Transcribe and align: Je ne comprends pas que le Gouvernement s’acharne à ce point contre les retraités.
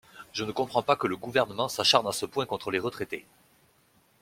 Je 0.33 0.43
ne 0.43 0.51
comprends 0.51 0.81
pas 0.81 0.95
que 0.95 1.05
le 1.05 1.15
Gouvernement 1.15 1.69
s’acharne 1.69 2.07
à 2.07 2.11
ce 2.11 2.25
point 2.25 2.47
contre 2.47 2.71
les 2.71 2.79
retraités. 2.79 3.27